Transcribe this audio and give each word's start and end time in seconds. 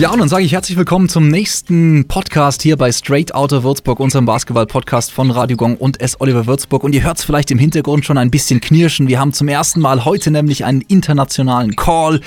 Ja, 0.00 0.10
und 0.10 0.18
dann 0.18 0.30
sage 0.30 0.44
ich 0.44 0.52
herzlich 0.52 0.78
willkommen 0.78 1.10
zum 1.10 1.28
nächsten 1.28 2.08
Podcast 2.08 2.62
hier 2.62 2.78
bei 2.78 2.90
Straight 2.90 3.34
Outta 3.34 3.62
Würzburg, 3.62 4.00
unserem 4.00 4.24
Basketball-Podcast 4.24 5.12
von 5.12 5.30
Radio 5.30 5.58
Gong 5.58 5.76
und 5.76 6.00
S. 6.00 6.18
Oliver 6.22 6.46
Würzburg. 6.46 6.84
Und 6.84 6.94
ihr 6.94 7.02
hört 7.02 7.18
es 7.18 7.24
vielleicht 7.24 7.50
im 7.50 7.58
Hintergrund 7.58 8.06
schon 8.06 8.16
ein 8.16 8.30
bisschen 8.30 8.62
knirschen. 8.62 9.08
Wir 9.08 9.20
haben 9.20 9.34
zum 9.34 9.48
ersten 9.48 9.78
Mal 9.78 10.06
heute 10.06 10.30
nämlich 10.30 10.64
einen 10.64 10.80
internationalen 10.80 11.76
Call. 11.76 12.22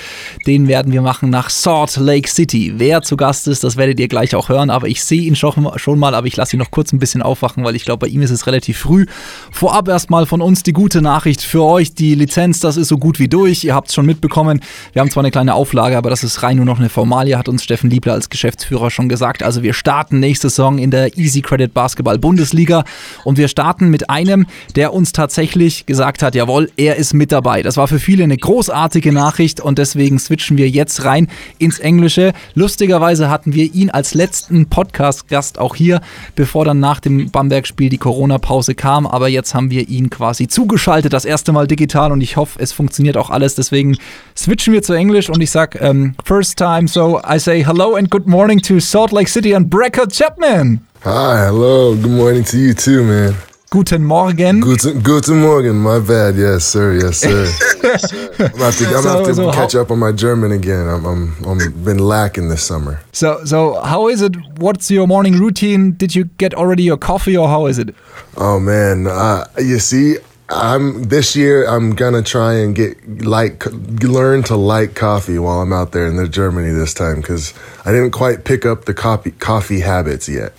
Den 0.46 0.68
werden 0.68 0.92
wir 0.92 1.02
machen 1.02 1.30
nach 1.30 1.50
Salt 1.50 1.96
Lake 1.96 2.28
City. 2.28 2.74
Wer 2.76 3.02
zu 3.02 3.16
Gast 3.16 3.48
ist, 3.48 3.64
das 3.64 3.76
werdet 3.76 3.98
ihr 3.98 4.06
gleich 4.06 4.36
auch 4.36 4.48
hören. 4.48 4.70
Aber 4.70 4.86
ich 4.86 5.02
sehe 5.02 5.22
ihn 5.22 5.34
schon, 5.34 5.68
schon 5.74 5.98
mal, 5.98 6.14
aber 6.14 6.28
ich 6.28 6.36
lasse 6.36 6.54
ihn 6.54 6.60
noch 6.60 6.70
kurz 6.70 6.92
ein 6.92 7.00
bisschen 7.00 7.22
aufwachen, 7.22 7.64
weil 7.64 7.74
ich 7.74 7.84
glaube, 7.84 8.06
bei 8.06 8.12
ihm 8.12 8.22
ist 8.22 8.30
es 8.30 8.46
relativ 8.46 8.78
früh. 8.78 9.06
Vorab 9.50 9.88
erstmal 9.88 10.26
von 10.26 10.42
uns 10.42 10.62
die 10.62 10.72
gute 10.72 11.02
Nachricht 11.02 11.42
für 11.42 11.64
euch. 11.64 11.92
Die 11.92 12.14
Lizenz, 12.14 12.60
das 12.60 12.76
ist 12.76 12.86
so 12.86 12.98
gut 12.98 13.18
wie 13.18 13.26
durch. 13.26 13.64
Ihr 13.64 13.74
habt 13.74 13.88
es 13.88 13.94
schon 13.94 14.06
mitbekommen. 14.06 14.60
Wir 14.92 15.00
haben 15.00 15.10
zwar 15.10 15.24
eine 15.24 15.32
kleine 15.32 15.54
Auflage, 15.54 15.98
aber 15.98 16.08
das 16.08 16.22
ist 16.22 16.44
rein 16.44 16.58
nur 16.58 16.66
noch 16.66 16.78
eine 16.78 16.88
Formalie, 16.88 17.36
hat 17.36 17.48
uns 17.48 17.63
Steffen 17.64 17.90
Liebler 17.90 18.12
als 18.12 18.30
Geschäftsführer 18.30 18.90
schon 18.90 19.08
gesagt. 19.08 19.42
Also 19.42 19.62
wir 19.62 19.74
starten 19.74 20.20
nächste 20.20 20.48
Saison 20.48 20.78
in 20.78 20.90
der 20.90 21.18
Easy 21.18 21.40
Credit 21.40 21.72
Basketball 21.72 22.18
Bundesliga 22.18 22.84
und 23.24 23.38
wir 23.38 23.48
starten 23.48 23.90
mit 23.90 24.10
einem, 24.10 24.46
der 24.76 24.92
uns 24.92 25.12
tatsächlich 25.12 25.86
gesagt 25.86 26.22
hat, 26.22 26.34
jawohl, 26.34 26.70
er 26.76 26.96
ist 26.96 27.14
mit 27.14 27.32
dabei. 27.32 27.62
Das 27.62 27.76
war 27.76 27.88
für 27.88 27.98
viele 27.98 28.24
eine 28.24 28.36
großartige 28.36 29.12
Nachricht 29.12 29.60
und 29.60 29.78
deswegen 29.78 30.18
switchen 30.18 30.56
wir 30.56 30.68
jetzt 30.68 31.04
rein 31.04 31.28
ins 31.58 31.78
Englische. 31.78 32.32
Lustigerweise 32.54 33.30
hatten 33.30 33.54
wir 33.54 33.74
ihn 33.74 33.90
als 33.90 34.14
letzten 34.14 34.66
Podcast-Gast 34.66 35.58
auch 35.58 35.74
hier, 35.74 36.00
bevor 36.36 36.64
dann 36.64 36.80
nach 36.80 37.00
dem 37.00 37.30
Bamberg-Spiel 37.30 37.88
die 37.88 37.98
Corona-Pause 37.98 38.74
kam. 38.74 39.06
Aber 39.06 39.28
jetzt 39.28 39.54
haben 39.54 39.70
wir 39.70 39.88
ihn 39.88 40.10
quasi 40.10 40.48
zugeschaltet, 40.48 41.12
das 41.12 41.24
erste 41.24 41.52
Mal 41.52 41.66
digital 41.66 42.12
und 42.12 42.20
ich 42.20 42.36
hoffe, 42.36 42.58
es 42.60 42.72
funktioniert 42.72 43.16
auch 43.16 43.30
alles. 43.30 43.54
Deswegen 43.54 43.96
switchen 44.36 44.72
wir 44.72 44.82
zu 44.82 44.92
Englisch 44.92 45.30
und 45.30 45.40
ich 45.40 45.50
sage, 45.50 45.78
um, 45.78 45.86
ähm, 45.86 46.14
first 46.24 46.58
time, 46.58 46.88
so 46.88 47.20
I 47.20 47.38
say 47.38 47.53
hello 47.62 47.96
and 47.96 48.08
good 48.10 48.26
morning 48.26 48.58
to 48.60 48.80
Salt 48.80 49.12
Lake 49.12 49.28
City 49.28 49.52
and 49.52 49.66
Brekkott 49.66 50.12
Chapman. 50.12 50.86
Hi, 51.02 51.46
hello. 51.46 51.94
Good 51.94 52.10
morning 52.10 52.44
to 52.44 52.58
you 52.58 52.74
too, 52.74 53.04
man. 53.04 53.34
Guten 53.70 54.04
Morgen. 54.04 54.60
Guten, 54.60 55.00
guten 55.00 55.40
Morgen. 55.40 55.76
My 55.76 55.98
bad. 55.98 56.36
Yes, 56.36 56.64
sir. 56.64 56.94
Yes, 56.94 57.18
sir. 57.18 57.44
I'm 57.82 58.58
have 58.58 58.76
to, 58.78 58.84
so, 58.84 59.02
have 59.02 59.26
to 59.26 59.34
so 59.34 59.52
catch 59.52 59.72
how, 59.72 59.80
up 59.80 59.90
on 59.90 59.98
my 59.98 60.12
German 60.12 60.52
again. 60.52 60.86
I'm, 60.86 61.04
I'm, 61.04 61.44
I'm 61.44 61.84
been 61.84 61.98
lacking 61.98 62.48
this 62.48 62.62
summer. 62.62 63.00
So, 63.12 63.44
so 63.44 63.80
how 63.80 64.08
is 64.08 64.22
it? 64.22 64.34
What's 64.58 64.90
your 64.90 65.06
morning 65.06 65.34
routine? 65.34 65.92
Did 65.92 66.14
you 66.14 66.24
get 66.38 66.54
already 66.54 66.84
your 66.84 66.96
coffee, 66.96 67.36
or 67.36 67.48
how 67.48 67.66
is 67.66 67.78
it? 67.78 67.94
Oh 68.36 68.60
man, 68.60 69.06
uh, 69.06 69.44
you 69.58 69.78
see, 69.78 70.16
I'm 70.48 71.04
this 71.04 71.34
year. 71.34 71.66
I'm 71.66 71.94
gonna 71.94 72.22
try 72.22 72.54
and 72.54 72.74
get 72.74 73.22
like 73.22 73.64
learn 74.02 74.42
to 74.44 74.56
like 74.56 74.94
coffee 74.94 75.38
while 75.38 75.60
I'm 75.60 75.72
out 75.72 75.92
there 75.92 76.06
in 76.06 76.16
the 76.16 76.28
Germany 76.28 76.70
this 76.70 76.92
time 76.92 77.16
because 77.16 77.54
I 77.84 77.92
didn't 77.92 78.10
quite 78.10 78.44
pick 78.44 78.66
up 78.66 78.84
the 78.84 78.94
coffee 78.94 79.30
coffee 79.30 79.80
habits 79.80 80.28
yet. 80.28 80.52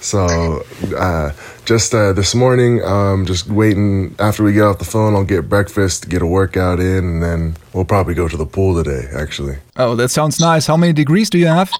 So 0.00 0.62
uh, 0.96 1.32
just 1.64 1.94
uh, 1.94 2.12
this 2.12 2.34
morning, 2.34 2.82
um, 2.84 3.24
just 3.24 3.48
waiting. 3.48 4.14
After 4.18 4.44
we 4.44 4.52
get 4.52 4.62
off 4.62 4.78
the 4.78 4.84
phone, 4.84 5.14
I'll 5.14 5.24
get 5.24 5.48
breakfast, 5.48 6.10
get 6.10 6.20
a 6.20 6.26
workout 6.26 6.78
in, 6.78 7.04
and 7.04 7.22
then 7.22 7.56
we'll 7.72 7.86
probably 7.86 8.12
go 8.12 8.28
to 8.28 8.36
the 8.36 8.44
pool 8.46 8.82
today. 8.84 9.08
Actually. 9.16 9.56
Oh, 9.76 9.96
that 9.96 10.10
sounds 10.10 10.38
nice. 10.38 10.66
How 10.66 10.76
many 10.76 10.92
degrees 10.92 11.30
do 11.30 11.38
you 11.38 11.46
have? 11.46 11.72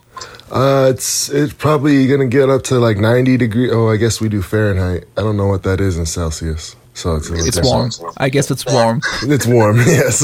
Uh, 0.50 0.89
it's 0.91 1.28
it's 1.28 1.52
probably 1.52 2.06
gonna 2.06 2.27
get 2.27 2.48
up 2.48 2.62
to 2.64 2.80
like 2.80 2.96
90 2.96 3.36
degrees. 3.36 3.70
Oh, 3.72 3.91
I 3.91 3.96
guess 3.96 4.20
we 4.20 4.28
do 4.28 4.41
Fahrenheit. 4.42 5.05
I 5.16 5.20
don't 5.20 5.36
know 5.36 5.46
what 5.46 5.62
that 5.64 5.80
is 5.80 5.98
in 5.98 6.06
Celsius. 6.06 6.74
So 6.94 7.16
it's, 7.16 7.28
it's 7.30 7.60
warm. 7.62 7.90
I 8.16 8.28
guess 8.28 8.50
it's 8.50 8.64
warm. 8.64 9.00
It's 9.24 9.46
warm, 9.46 9.76
yes. 9.86 10.22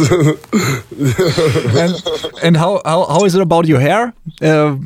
and 1.76 1.94
and 2.42 2.56
how, 2.56 2.80
how 2.84 3.06
how 3.06 3.24
is 3.24 3.34
it 3.34 3.42
about 3.42 3.66
your 3.66 3.80
hair? 3.80 4.12
Uh, 4.40 4.76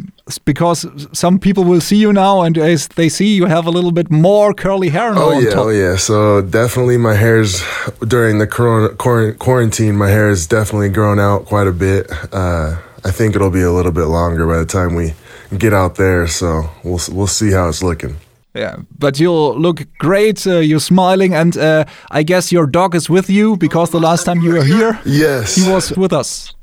because 0.46 0.86
some 1.12 1.38
people 1.38 1.64
will 1.64 1.82
see 1.82 1.96
you 1.96 2.12
now, 2.12 2.40
and 2.40 2.56
as 2.56 2.88
they 2.88 3.10
see 3.10 3.36
you 3.36 3.44
have 3.46 3.66
a 3.66 3.70
little 3.70 3.92
bit 3.92 4.10
more 4.10 4.54
curly 4.54 4.88
hair 4.88 5.14
now. 5.14 5.24
Oh 5.24 5.38
yeah, 5.38 5.54
oh 5.56 5.68
yeah. 5.68 5.96
So 5.96 6.40
definitely, 6.40 6.96
my 6.96 7.14
hair's 7.14 7.62
during 8.08 8.38
the 8.38 8.46
corona, 8.46 8.94
quarantine. 9.38 9.96
My 9.96 10.08
hair 10.08 10.28
has 10.28 10.46
definitely 10.46 10.88
grown 10.88 11.20
out 11.20 11.44
quite 11.44 11.66
a 11.66 11.72
bit. 11.72 12.10
Uh, 12.32 12.76
I 13.04 13.10
think 13.10 13.36
it'll 13.36 13.50
be 13.50 13.62
a 13.62 13.72
little 13.72 13.92
bit 13.92 14.06
longer 14.06 14.46
by 14.46 14.58
the 14.58 14.66
time 14.66 14.94
we 14.94 15.12
get 15.58 15.74
out 15.74 15.96
there. 15.96 16.26
So 16.26 16.70
we'll 16.82 17.00
we'll 17.12 17.26
see 17.26 17.52
how 17.52 17.68
it's 17.68 17.82
looking. 17.82 18.16
Yeah, 18.54 18.76
but 18.98 19.18
you 19.18 19.32
look 19.32 19.82
great. 19.98 20.46
Uh, 20.46 20.58
you're 20.58 20.80
smiling, 20.80 21.34
and 21.34 21.56
uh, 21.56 21.84
I 22.10 22.22
guess 22.22 22.52
your 22.52 22.66
dog 22.66 22.94
is 22.94 23.10
with 23.10 23.28
you 23.28 23.56
because 23.56 23.90
the 23.90 23.98
last 23.98 24.24
time 24.24 24.40
you 24.40 24.52
were 24.52 24.64
here, 24.64 25.00
yes, 25.04 25.56
he 25.56 25.68
was 25.68 25.96
with 25.96 26.12
us. 26.12 26.54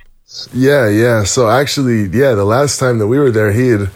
Yeah, 0.54 0.88
yeah. 0.88 1.26
So 1.26 1.50
actually, 1.50 2.04
yeah, 2.04 2.34
the 2.34 2.46
last 2.46 2.80
time 2.80 3.00
that 3.00 3.08
we 3.08 3.20
were 3.20 3.32
there, 3.32 3.52
he 3.52 3.68
had 3.70 3.90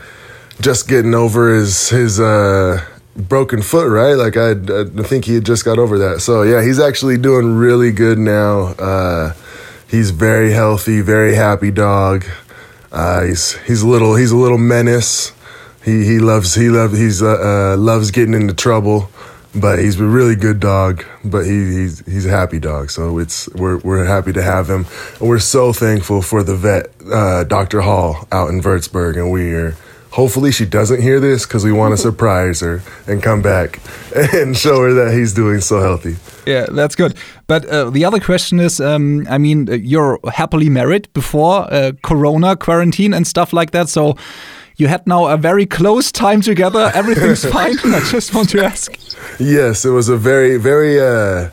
just 0.60 0.90
getting 0.90 1.14
over 1.14 1.56
his 1.56 1.90
his 1.90 2.20
uh, 2.20 2.84
broken 3.16 3.62
foot, 3.62 3.90
right? 3.90 4.16
Like 4.16 4.36
I, 4.36 4.52
I 4.52 5.04
think 5.08 5.26
he 5.26 5.36
had 5.36 5.46
just 5.46 5.64
got 5.64 5.80
over 5.80 5.98
that. 6.00 6.22
So 6.22 6.42
yeah, 6.44 6.62
he's 6.62 6.80
actually 6.80 7.18
doing 7.18 7.56
really 7.56 7.92
good 7.92 8.18
now. 8.18 8.76
Uh, 8.78 9.34
he's 9.88 10.12
very 10.12 10.52
healthy, 10.52 11.00
very 11.02 11.36
happy 11.36 11.72
dog. 11.72 12.26
Uh, 12.92 13.24
he's 13.24 13.58
he's 13.60 13.82
a 13.82 13.88
little 13.88 14.16
he's 14.16 14.32
a 14.32 14.38
little 14.38 14.58
menace 14.58 15.32
he 15.85 16.03
he 16.03 16.19
loves 16.19 16.56
he 16.56 16.69
loves 16.69 16.97
he's 16.97 17.22
uh, 17.22 17.73
uh, 17.73 17.78
loves 17.78 18.09
getting 18.09 18.34
into 18.34 18.56
trouble, 18.56 19.09
but 19.53 19.78
he's 19.78 20.00
a 20.00 20.03
really 20.03 20.35
good 20.35 20.59
dog. 20.59 21.06
But 21.23 21.46
he, 21.46 21.51
he's 21.51 22.00
he's 22.06 22.25
a 22.25 22.31
happy 22.31 22.59
dog, 22.59 22.90
so 22.90 23.19
it's 23.19 23.47
we're 23.53 23.78
we're 23.78 24.06
happy 24.06 24.34
to 24.34 24.41
have 24.41 24.68
him. 24.68 24.88
And 25.19 25.29
we're 25.29 25.40
so 25.40 25.72
thankful 25.72 26.23
for 26.23 26.41
the 26.41 26.56
vet, 26.56 26.90
uh, 27.12 27.44
Dr. 27.44 27.81
Hall, 27.81 28.28
out 28.31 28.50
in 28.50 28.62
Würzburg, 28.62 29.16
and 29.16 29.31
we 29.31 29.53
are. 29.53 29.78
Hopefully 30.16 30.50
she 30.53 30.66
doesn't 30.66 31.02
hear 31.02 31.20
this 31.20 31.46
because 31.46 31.66
we 31.66 31.74
want 31.74 31.92
to 31.92 31.98
surprise 32.09 32.62
her 32.62 32.81
and 33.06 33.22
come 33.22 33.42
back 33.42 33.81
and 34.16 34.56
show 34.56 34.80
her 34.80 34.94
that 34.94 35.14
he's 35.14 35.34
doing 35.34 35.59
so 35.59 35.81
healthy. 35.81 36.16
Yeah, 36.50 36.68
that's 36.72 36.96
good. 36.96 37.18
But 37.48 37.66
uh, 37.66 37.90
the 37.90 38.06
other 38.06 38.22
question 38.22 38.62
is, 38.62 38.80
um, 38.80 39.28
I 39.30 39.38
mean, 39.38 39.68
you're 39.84 40.20
happily 40.31 40.70
married 40.70 41.12
before 41.14 41.68
uh, 41.70 41.92
Corona 42.02 42.56
quarantine 42.56 43.14
and 43.14 43.28
stuff 43.28 43.52
like 43.52 43.72
that, 43.72 43.90
so 43.90 44.16
you 44.78 44.88
had 44.88 45.06
now 45.06 45.28
a 45.28 45.38
very 45.38 45.66
close 45.66 46.14
time 46.14 46.42
together. 46.42 46.92
Everything's 46.94 47.44
fine. 47.52 47.78
I 47.84 48.00
just 48.12 48.34
want 48.34 48.50
to 48.52 48.64
ask. 48.64 48.97
Yes, 49.38 49.84
it 49.84 49.92
was 49.92 50.08
a 50.08 50.18
very, 50.18 50.58
very 50.58 50.97
uh, 50.97 51.50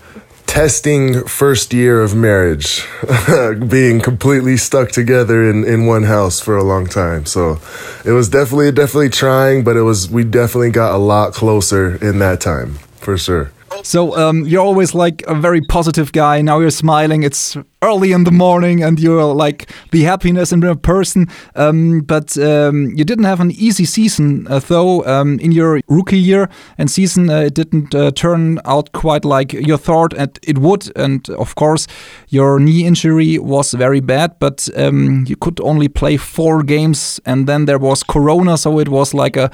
testing 0.53 1.27
first 1.27 1.73
year 1.73 2.03
of 2.03 2.15
marriage, 2.15 2.87
being 3.71 3.99
completely 4.03 4.59
stuck 4.59 4.91
together 4.91 5.49
in, 5.49 5.65
in 5.65 5.87
one 5.87 6.03
house 6.03 6.41
for 6.41 6.59
a 6.59 6.63
long 6.63 6.87
time. 6.87 7.25
So 7.25 7.59
it 8.05 8.11
was 8.11 8.29
definitely, 8.29 8.71
definitely 8.71 9.09
trying, 9.09 9.65
but 9.65 9.79
it 9.79 9.81
was, 9.81 10.11
we 10.11 10.25
definitely 10.25 10.71
got 10.71 10.95
a 10.95 10.99
lot 10.99 11.33
closer 11.33 11.97
in 12.05 12.19
that 12.19 12.43
time 12.43 12.75
for 12.97 13.17
sure. 13.17 13.51
So 13.83 14.17
um, 14.17 14.45
you're 14.47 14.63
always 14.63 14.95
like 14.95 15.23
a 15.27 15.35
very 15.35 15.61
positive 15.61 16.13
guy. 16.13 16.43
Now 16.43 16.61
you're 16.61 16.71
smiling. 16.71 17.23
It's 17.23 17.57
early 17.83 18.13
in 18.13 18.25
the 18.25 18.31
morning, 18.31 18.83
and 18.83 19.01
you're 19.01 19.25
like 19.25 19.71
the 19.91 20.03
happiness 20.03 20.53
in 20.53 20.63
a 20.63 20.77
person. 20.77 21.29
Um, 21.57 22.01
but 22.01 22.39
um, 22.39 22.93
you 22.95 23.05
didn't 23.05 23.25
have 23.25 23.41
an 23.41 23.51
easy 23.51 23.85
season, 23.85 24.47
uh, 24.49 24.61
though. 24.61 25.05
Um, 25.05 25.39
in 25.41 25.53
your 25.53 25.81
rookie 25.89 26.19
year 26.19 26.49
and 26.79 26.91
season, 26.91 27.29
uh, 27.29 27.41
it 27.41 27.55
didn't 27.55 27.95
uh, 27.95 28.11
turn 28.13 28.61
out 28.65 28.93
quite 28.93 29.25
like 29.25 29.53
you 29.53 29.77
thought 29.77 30.15
it 30.43 30.59
would. 30.59 30.97
And 30.97 31.29
of 31.31 31.55
course, 31.55 31.87
your 32.29 32.61
knee 32.61 32.87
injury 32.87 33.39
was 33.39 33.73
very 33.73 34.01
bad. 34.01 34.39
But 34.39 34.69
um, 34.77 35.25
you 35.27 35.37
could 35.37 35.61
only 35.61 35.89
play 35.89 36.17
four 36.17 36.63
games, 36.63 37.21
and 37.27 37.47
then 37.47 37.65
there 37.65 37.79
was 37.79 38.03
Corona, 38.03 38.57
so 38.57 38.79
it 38.79 38.89
was 38.89 39.15
like 39.15 39.37
a 39.37 39.51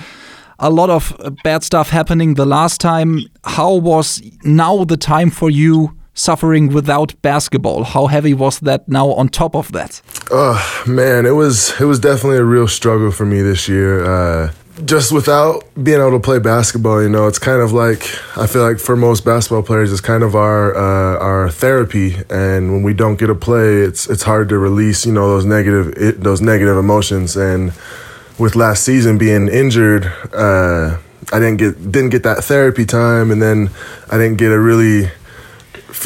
a 0.58 0.70
lot 0.70 0.90
of 0.90 1.16
bad 1.44 1.62
stuff 1.62 1.90
happening 1.90 2.34
the 2.34 2.46
last 2.46 2.80
time. 2.80 3.20
How 3.44 3.74
was 3.74 4.22
now 4.44 4.84
the 4.84 4.96
time 4.96 5.30
for 5.30 5.50
you 5.50 5.96
suffering 6.14 6.72
without 6.72 7.14
basketball? 7.22 7.84
How 7.84 8.06
heavy 8.06 8.34
was 8.34 8.60
that 8.60 8.88
now 8.88 9.12
on 9.12 9.28
top 9.28 9.54
of 9.54 9.72
that? 9.72 10.02
Oh 10.30 10.84
man, 10.86 11.26
it 11.26 11.34
was 11.34 11.80
it 11.80 11.84
was 11.84 12.00
definitely 12.00 12.38
a 12.38 12.44
real 12.44 12.68
struggle 12.68 13.10
for 13.10 13.24
me 13.24 13.42
this 13.42 13.68
year. 13.68 14.04
Uh, 14.04 14.52
just 14.84 15.10
without 15.10 15.64
being 15.82 16.00
able 16.00 16.12
to 16.12 16.20
play 16.20 16.38
basketball, 16.38 17.02
you 17.02 17.08
know, 17.08 17.26
it's 17.26 17.38
kind 17.38 17.60
of 17.60 17.72
like 17.72 18.02
I 18.36 18.46
feel 18.46 18.62
like 18.62 18.78
for 18.78 18.96
most 18.96 19.24
basketball 19.24 19.62
players, 19.62 19.92
it's 19.92 20.00
kind 20.00 20.22
of 20.22 20.34
our 20.34 20.74
uh, 20.76 21.18
our 21.18 21.50
therapy. 21.50 22.16
And 22.30 22.72
when 22.72 22.82
we 22.82 22.94
don't 22.94 23.16
get 23.16 23.26
to 23.28 23.34
play, 23.34 23.82
it's 23.82 24.08
it's 24.08 24.22
hard 24.22 24.48
to 24.50 24.58
release, 24.58 25.06
you 25.06 25.12
know, 25.12 25.28
those 25.28 25.44
negative 25.44 25.94
it, 25.96 26.20
those 26.22 26.40
negative 26.40 26.76
emotions 26.76 27.36
and 27.36 27.72
with 28.38 28.56
last 28.56 28.84
season 28.84 29.18
being 29.18 29.48
injured, 29.48 30.06
uh, 30.32 30.98
I 31.32 31.38
didn't 31.38 31.56
get 31.56 31.92
didn't 31.92 32.10
get 32.10 32.22
that 32.22 32.44
therapy 32.44 32.86
time, 32.86 33.30
and 33.30 33.42
then 33.42 33.70
I 34.10 34.16
didn't 34.18 34.38
get 34.38 34.52
a 34.52 34.58
really. 34.58 35.10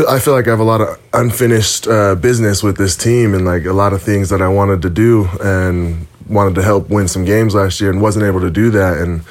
I 0.09 0.21
feel 0.21 0.33
like 0.33 0.47
I 0.47 0.51
have 0.51 0.61
a 0.61 0.65
lot 0.65 0.81
of 0.81 0.99
unfinished 1.13 1.87
uh, 1.87 2.15
business 2.15 2.63
with 2.63 2.79
this 2.79 2.97
team, 2.97 3.35
and 3.35 3.45
like 3.45 3.67
a 3.67 3.73
lot 3.73 3.93
of 3.93 4.03
things 4.03 4.31
that 4.31 4.41
I 4.41 4.49
wanted 4.49 4.83
to 4.83 4.91
do, 4.91 5.29
and 5.41 6.07
wanted 6.29 6.55
to 6.55 6.63
help 6.63 6.89
win 6.89 7.09
some 7.09 7.25
games 7.25 7.55
last 7.55 7.81
year, 7.81 7.91
and 7.91 8.01
wasn't 8.01 8.25
able 8.25 8.41
to 8.41 8.51
do 8.51 8.71
that, 8.71 8.99
and 8.99 9.23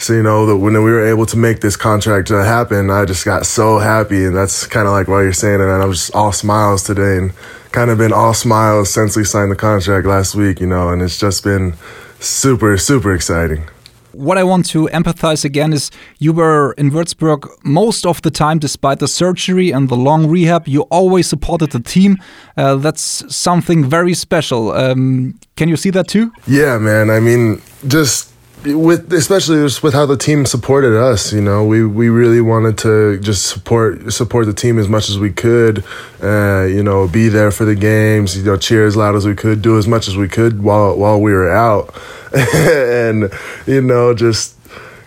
so 0.00 0.12
you 0.12 0.22
know 0.22 0.46
that 0.46 0.56
when 0.56 0.74
we 0.74 0.92
were 0.92 1.04
able 1.04 1.26
to 1.26 1.36
make 1.36 1.60
this 1.60 1.76
contract 1.76 2.30
uh, 2.30 2.44
happen, 2.44 2.88
I 2.88 3.04
just 3.04 3.24
got 3.24 3.44
so 3.46 3.78
happy, 3.78 4.24
and 4.24 4.34
that's 4.34 4.64
kind 4.64 4.86
of 4.86 4.92
like 4.92 5.08
why 5.08 5.22
you're 5.22 5.32
saying 5.32 5.60
it. 5.60 5.64
And 5.64 5.82
I 5.82 5.86
was 5.86 6.10
all 6.10 6.30
smiles 6.30 6.84
today, 6.84 7.18
and 7.18 7.32
kind 7.72 7.90
of 7.90 7.98
been 7.98 8.12
all 8.12 8.32
smiles 8.32 8.94
since 8.94 9.16
we 9.16 9.24
signed 9.24 9.50
the 9.50 9.56
contract 9.56 10.06
last 10.06 10.36
week, 10.36 10.60
you 10.60 10.68
know. 10.68 10.90
And 10.90 11.02
it's 11.02 11.18
just 11.18 11.42
been 11.42 11.74
super, 12.20 12.76
super 12.76 13.14
exciting. 13.14 13.68
What 14.12 14.38
I 14.38 14.42
want 14.42 14.66
to 14.70 14.88
empathize 14.88 15.44
again 15.44 15.72
is 15.72 15.90
you 16.18 16.32
were 16.32 16.72
in 16.72 16.90
Würzburg 16.90 17.48
most 17.62 18.04
of 18.06 18.20
the 18.22 18.30
time, 18.30 18.58
despite 18.58 18.98
the 18.98 19.06
surgery 19.06 19.70
and 19.70 19.88
the 19.88 19.96
long 19.96 20.26
rehab. 20.26 20.66
You 20.66 20.82
always 20.90 21.28
supported 21.28 21.70
the 21.70 21.80
team. 21.80 22.16
Uh, 22.56 22.76
that's 22.76 23.22
something 23.34 23.84
very 23.84 24.14
special. 24.14 24.72
Um, 24.72 25.38
can 25.56 25.68
you 25.68 25.76
see 25.76 25.90
that 25.90 26.08
too? 26.08 26.32
Yeah, 26.46 26.78
man. 26.78 27.10
I 27.10 27.20
mean, 27.20 27.60
just 27.86 28.32
with 28.64 29.12
especially 29.12 29.58
just 29.58 29.82
with 29.82 29.94
how 29.94 30.04
the 30.04 30.16
team 30.16 30.44
supported 30.44 30.98
us 30.98 31.32
you 31.32 31.40
know 31.40 31.64
we 31.64 31.84
we 31.86 32.08
really 32.08 32.40
wanted 32.40 32.76
to 32.76 33.18
just 33.20 33.46
support 33.46 34.12
support 34.12 34.46
the 34.46 34.52
team 34.52 34.78
as 34.78 34.88
much 34.88 35.08
as 35.08 35.18
we 35.18 35.30
could 35.30 35.84
uh, 36.22 36.64
you 36.64 36.82
know 36.82 37.06
be 37.06 37.28
there 37.28 37.50
for 37.50 37.64
the 37.64 37.74
games 37.74 38.36
you 38.36 38.44
know 38.44 38.56
cheer 38.56 38.86
as 38.86 38.96
loud 38.96 39.14
as 39.14 39.26
we 39.26 39.34
could 39.34 39.62
do 39.62 39.78
as 39.78 39.86
much 39.86 40.08
as 40.08 40.16
we 40.16 40.28
could 40.28 40.62
while 40.62 40.96
while 40.96 41.20
we 41.20 41.32
were 41.32 41.50
out 41.50 41.94
and 42.34 43.30
you 43.66 43.80
know 43.80 44.12
just 44.12 44.58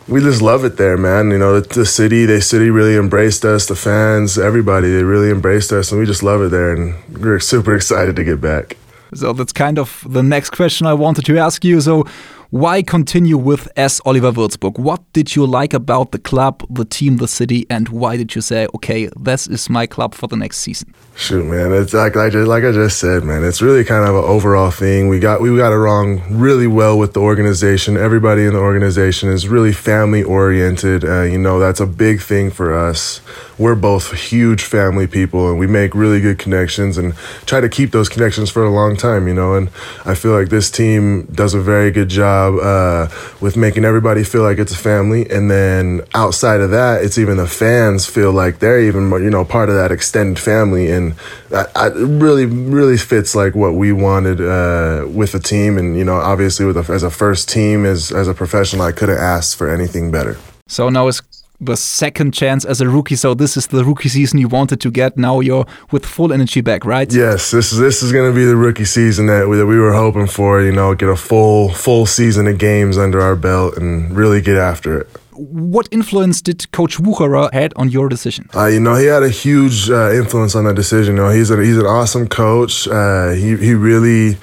we 0.08 0.20
just 0.20 0.42
love 0.42 0.66
it 0.66 0.78
there, 0.78 0.98
man. 0.98 1.32
You 1.32 1.38
know, 1.38 1.60
the, 1.62 1.74
the, 1.74 1.86
city, 1.86 2.26
the 2.26 2.42
city 2.42 2.70
really 2.70 2.98
embraced 2.98 3.46
us, 3.46 3.68
the 3.68 3.76
fans, 3.76 4.38
everybody, 4.38 4.92
they 4.92 5.04
really 5.04 5.30
embraced 5.30 5.72
us, 5.72 5.92
and 5.92 6.00
we 6.00 6.06
just 6.06 6.22
love 6.22 6.42
it 6.42 6.50
there. 6.50 6.74
And 6.74 6.96
we're 7.18 7.40
super 7.40 7.76
excited 7.76 8.16
to 8.18 8.24
get 8.24 8.42
back. 8.42 8.76
So 9.14 9.34
that's 9.34 9.54
kind 9.54 9.78
of 9.78 10.06
the 10.08 10.24
next 10.24 10.52
question 10.52 10.88
I 10.88 10.94
wanted 10.94 11.26
to 11.26 11.38
ask 11.38 11.64
you. 11.64 11.82
So, 11.82 12.06
why 12.52 12.82
continue 12.82 13.38
with 13.38 13.70
S. 13.78 14.02
Oliver 14.06 14.34
Würzburg? 14.34 14.78
What 14.78 15.02
did 15.14 15.38
you 15.38 15.46
like 15.46 15.74
about 15.74 16.12
the 16.12 16.20
club, 16.20 16.66
the 16.70 16.84
team, 16.84 17.16
the 17.16 17.28
city, 17.28 17.66
and 17.70 17.88
why 17.88 18.18
did 18.18 18.36
you 18.36 18.42
say, 18.42 18.68
okay, 18.76 19.10
this 19.16 19.48
is 19.48 19.70
my 19.70 19.88
club 19.88 20.14
for 20.14 20.28
the 20.28 20.36
next 20.36 20.58
season? 20.58 20.94
Shoot, 21.16 21.46
man, 21.46 21.72
it's 21.72 21.94
like 21.94 22.16
like, 22.16 22.34
like 22.34 22.66
I 22.66 22.74
just 22.74 23.00
said, 23.00 23.24
man. 23.24 23.46
It's 23.46 23.62
really 23.62 23.86
kind 23.86 24.08
of 24.08 24.16
an 24.16 24.24
overall 24.26 24.70
thing. 24.70 25.08
We 25.08 25.20
got 25.20 25.40
we 25.40 25.56
got 25.56 25.70
wrong 25.70 26.24
really 26.30 26.68
well 26.68 27.00
with 27.00 27.14
the 27.14 27.22
organization. 27.22 27.96
Everybody 27.96 28.46
in 28.46 28.54
the 28.54 28.60
organization 28.60 29.30
is 29.30 29.48
really 29.48 29.72
family 29.72 30.22
oriented. 30.22 31.06
Uh, 31.06 31.22
you 31.22 31.38
know, 31.38 31.58
that's 31.58 31.80
a 31.80 31.88
big 31.88 32.22
thing 32.22 32.52
for 32.52 32.74
us. 32.74 33.22
We're 33.58 33.76
both 33.76 34.14
huge 34.14 34.64
family 34.64 35.08
people, 35.08 35.50
and 35.50 35.58
we 35.58 35.68
make 35.68 35.96
really 35.96 36.20
good 36.20 36.40
connections 36.40 36.98
and 36.98 37.16
try 37.46 37.62
to 37.62 37.70
keep 37.70 37.92
those 37.92 38.10
connections 38.10 38.50
for 38.50 38.66
a 38.66 38.72
long 38.72 38.98
time. 38.98 39.28
You 39.28 39.34
know, 39.34 39.54
and 39.54 39.70
I 40.06 40.16
feel 40.16 40.34
like 40.34 40.50
this 40.50 40.70
team 40.70 41.28
does 41.28 41.54
a 41.54 41.62
very 41.62 41.92
good 41.92 42.10
job 42.10 42.41
job 42.42 42.60
uh, 42.60 43.08
with 43.40 43.58
making 43.58 43.86
everybody 43.86 44.24
feel 44.24 44.44
like 44.44 44.58
it's 44.58 44.72
a 44.72 44.78
family, 44.78 45.30
and 45.30 45.50
then 45.50 46.02
outside 46.14 46.62
of 46.62 46.72
that, 46.72 47.04
it's 47.04 47.18
even 47.18 47.38
the 47.38 47.48
fans 47.48 48.06
feel 48.06 48.32
like 48.32 48.60
they're 48.60 48.82
even 48.82 49.06
more, 49.06 49.20
you 49.20 49.30
know 49.30 49.46
part 49.46 49.70
of 49.70 49.76
that 49.76 49.92
extended 49.92 50.40
family, 50.40 50.90
and 50.92 51.16
that, 51.50 51.70
it 51.76 51.94
really 51.96 52.46
really 52.46 52.98
fits 52.98 53.36
like 53.36 53.56
what 53.56 53.74
we 53.74 53.92
wanted 53.92 54.42
uh, 54.42 55.08
with 55.08 55.32
the 55.32 55.40
team, 55.40 55.78
and 55.78 55.98
you 55.98 56.04
know 56.04 56.16
obviously 56.16 56.66
with 56.66 56.78
a, 56.78 56.94
as 56.94 57.04
a 57.04 57.12
first 57.12 57.50
team 57.50 57.86
as 57.86 58.12
as 58.12 58.28
a 58.28 58.34
professional, 58.34 58.84
I 58.84 58.92
couldn't 58.92 59.20
ask 59.20 59.58
for 59.58 59.70
anything 59.70 60.12
better. 60.12 60.38
So 60.68 60.90
now 60.90 61.08
it's 61.08 61.22
the 61.62 61.78
second 61.78 62.34
chance 62.34 62.66
as 62.66 62.82
a 62.82 62.90
rookie. 62.90 63.16
So 63.16 63.34
this 63.34 63.56
is 63.56 63.68
the 63.68 63.86
rookie 63.86 64.10
season 64.10 64.40
you 64.40 64.48
wanted 64.48 64.82
to 64.82 64.92
get. 64.92 65.16
Now 65.16 65.40
you're 65.40 65.66
with 65.92 66.06
full 66.06 66.34
energy 66.34 66.62
back, 66.62 66.84
right? 66.84 67.12
Yes, 67.14 67.52
this 67.52 67.72
is 67.72 67.78
this 67.78 68.02
is 68.02 68.12
going 68.12 68.30
to 68.30 68.36
be 68.36 68.46
the 68.46 68.56
rookie 68.56 68.86
season 68.86 69.28
that 69.28 69.48
we, 69.48 69.58
that 69.58 69.68
we 69.68 69.78
were 69.78 69.94
hoping 69.94 70.28
for. 70.28 70.62
You 70.62 70.72
know, 70.72 70.96
get 70.96 71.10
a 71.10 71.16
full 71.16 71.70
full 71.70 72.06
season 72.06 72.48
of 72.48 72.58
games 72.58 72.98
under 72.98 73.22
our 73.22 73.36
belt 73.36 73.78
and 73.78 74.14
really 74.16 74.42
get 74.42 74.58
after 74.58 75.02
it. 75.02 75.08
What 75.34 75.88
influence 75.92 76.42
did 76.42 76.72
Coach 76.72 76.98
Wucherer 76.98 77.52
had 77.54 77.74
on 77.76 77.90
your 77.90 78.10
decision? 78.10 78.50
Uh, 78.54 78.66
you 78.66 78.80
know, 78.80 78.96
he 78.96 79.06
had 79.06 79.24
a 79.24 79.30
huge 79.30 79.90
uh, 79.90 80.12
influence 80.12 80.56
on 80.56 80.66
that 80.66 80.76
decision. 80.76 81.16
You 81.16 81.24
know, 81.24 81.30
he's 81.30 81.50
a, 81.50 81.64
he's 81.64 81.78
an 81.78 81.86
awesome 81.86 82.28
coach. 82.28 82.88
Uh, 82.88 83.30
he 83.30 83.56
he 83.56 83.74
really 83.76 84.38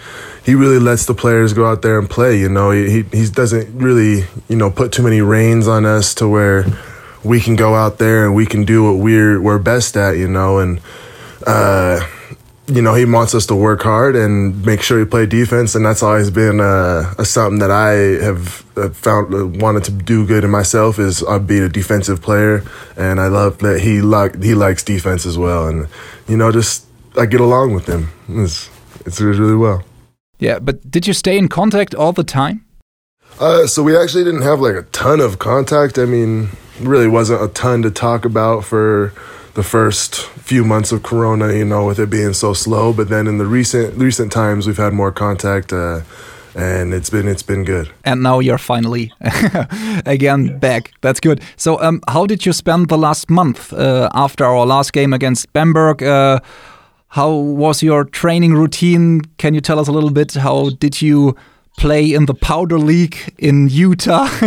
he 0.45 0.55
really 0.55 0.79
lets 0.79 1.07
the 1.07 1.15
players 1.15 1.53
go 1.53 1.67
out 1.67 1.83
there 1.83 1.99
and 1.99 2.09
play. 2.09 2.39
You 2.39 2.49
know, 2.49 2.71
he 2.71 3.03
he 3.03 3.29
doesn't 3.29 3.77
really 3.77 4.25
you 4.49 4.57
know 4.57 4.71
put 4.71 4.93
too 4.93 5.03
many 5.03 5.21
reins 5.21 5.67
on 5.67 5.85
us 5.85 6.15
to 6.15 6.29
where 6.29 6.65
we 7.25 7.41
can 7.41 7.57
go 7.57 7.75
out 7.75 7.99
there 7.99 8.25
and 8.25 8.35
we 8.35 8.47
can 8.47 8.65
do 8.65 8.85
what 8.85 9.03
we're 9.03 9.41
we're 9.41 9.59
best 9.59 9.97
at, 9.97 10.17
you 10.17 10.29
know, 10.29 10.59
and 10.59 10.81
uh, 11.47 12.01
you 12.67 12.83
know 12.83 12.95
he 12.95 13.05
wants 13.05 13.35
us 13.35 13.47
to 13.47 13.55
work 13.55 13.83
hard 13.83 14.15
and 14.15 14.65
make 14.65 14.83
sure 14.83 14.99
we 14.99 15.05
play 15.05 15.27
defense, 15.27 15.75
and 15.75 15.85
that's 15.85 16.03
always 16.03 16.31
been 16.31 16.61
uh, 16.61 17.15
a 17.19 17.25
something 17.25 17.59
that 17.59 17.71
I 17.71 17.93
have 18.25 18.49
found 18.97 19.35
uh, 19.35 19.47
wanted 19.47 19.85
to 19.85 19.91
do 19.93 20.27
good 20.27 20.45
in 20.45 20.51
myself 20.51 20.99
is 20.99 21.23
uh, 21.23 21.39
be 21.39 21.59
a 21.59 21.69
defensive 21.69 22.21
player, 22.21 22.63
and 22.97 23.21
I 23.21 23.29
love 23.29 23.59
that 23.59 23.81
he 23.81 24.01
like 24.01 24.43
he 24.43 24.55
likes 24.55 24.83
defense 24.83 25.27
as 25.27 25.39
well, 25.39 25.67
and 25.67 25.89
you 26.29 26.37
know 26.37 26.53
just 26.53 26.87
I 27.17 27.27
get 27.27 27.41
along 27.41 27.75
with 27.75 27.87
him. 27.87 28.09
It's 28.29 28.71
it's 29.07 29.21
really 29.21 29.57
well. 29.57 29.83
Yeah, 30.39 30.61
but 30.61 30.89
did 30.89 31.07
you 31.07 31.15
stay 31.15 31.37
in 31.37 31.49
contact 31.49 31.95
all 31.95 32.13
the 32.13 32.23
time? 32.23 32.65
Uh, 33.41 33.67
so 33.67 33.83
we 33.83 33.97
actually 33.97 34.25
didn't 34.25 34.43
have 34.43 34.61
like 34.61 34.75
a 34.75 34.83
ton 34.83 35.21
of 35.21 35.39
contact. 35.39 35.99
I 35.99 36.05
mean, 36.05 36.51
really 36.81 37.09
wasn't 37.09 37.43
a 37.43 37.49
ton 37.49 37.83
to 37.83 37.91
talk 37.91 38.25
about 38.25 38.65
for 38.65 39.13
the 39.55 39.63
first 39.63 40.23
few 40.23 40.65
months 40.65 40.93
of 40.93 41.03
Corona, 41.03 41.53
you 41.53 41.65
know, 41.65 41.87
with 41.87 41.99
it 41.99 42.11
being 42.11 42.33
so 42.33 42.55
slow. 42.55 42.93
But 42.93 43.09
then 43.09 43.27
in 43.27 43.39
the 43.39 43.47
recent 43.47 43.95
recent 43.97 44.33
times, 44.33 44.67
we've 44.67 44.77
had 44.77 44.93
more 44.93 45.13
contact. 45.13 45.73
Uh, 45.73 46.01
and 46.55 46.93
it's 46.93 47.11
been 47.11 47.29
it's 47.29 47.43
been 47.43 47.65
good. 47.65 47.89
And 48.05 48.23
now 48.23 48.41
you're 48.41 48.59
finally 48.59 49.13
again 50.07 50.59
back. 50.59 50.93
That's 51.01 51.21
good. 51.21 51.41
So, 51.57 51.81
um, 51.81 52.01
how 52.09 52.27
did 52.27 52.47
you 52.47 52.53
spend 52.53 52.89
the 52.89 52.99
last 52.99 53.31
month 53.31 53.73
uh, 53.73 54.09
after 54.15 54.45
our 54.45 54.67
last 54.67 54.93
game 54.93 55.13
against 55.13 55.53
Bamberg? 55.53 56.03
Uh, 56.03 56.41
how 57.09 57.33
was 57.33 57.83
your 57.83 58.05
training 58.05 58.55
routine? 58.55 59.23
Can 59.39 59.55
you 59.55 59.61
tell 59.61 59.79
us 59.79 59.89
a 59.89 59.93
little 59.93 60.11
bit? 60.11 60.35
How 60.35 60.71
did 60.71 61.01
you 61.01 61.37
play 61.79 62.13
in 62.13 62.27
the 62.27 62.35
Powder 62.35 62.79
League 62.79 63.33
in 63.39 63.69
Utah? 63.69 64.29